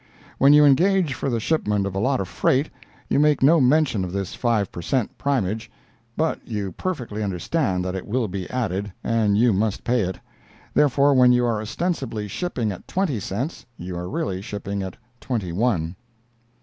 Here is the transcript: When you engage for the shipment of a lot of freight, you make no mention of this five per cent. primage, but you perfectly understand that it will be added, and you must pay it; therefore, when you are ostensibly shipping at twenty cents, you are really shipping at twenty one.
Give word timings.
When 0.39 0.51
you 0.51 0.65
engage 0.65 1.13
for 1.13 1.29
the 1.29 1.39
shipment 1.39 1.85
of 1.85 1.93
a 1.93 1.99
lot 1.99 2.19
of 2.19 2.27
freight, 2.27 2.71
you 3.07 3.19
make 3.19 3.43
no 3.43 3.61
mention 3.61 4.03
of 4.03 4.11
this 4.11 4.33
five 4.33 4.71
per 4.71 4.81
cent. 4.81 5.15
primage, 5.19 5.69
but 6.17 6.39
you 6.43 6.71
perfectly 6.71 7.21
understand 7.21 7.85
that 7.85 7.93
it 7.93 8.07
will 8.07 8.27
be 8.27 8.49
added, 8.49 8.91
and 9.03 9.37
you 9.37 9.53
must 9.53 9.83
pay 9.83 9.99
it; 10.01 10.19
therefore, 10.73 11.13
when 11.13 11.31
you 11.31 11.45
are 11.45 11.61
ostensibly 11.61 12.27
shipping 12.27 12.71
at 12.71 12.87
twenty 12.87 13.19
cents, 13.19 13.63
you 13.77 13.95
are 13.95 14.09
really 14.09 14.41
shipping 14.41 14.81
at 14.81 14.97
twenty 15.19 15.51
one. 15.51 15.95